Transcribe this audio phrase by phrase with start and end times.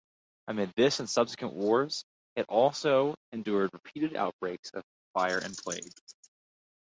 [0.47, 2.05] Amid this and subsequent wars,
[2.35, 5.93] it also endured repeated outbreaks of fire and plague.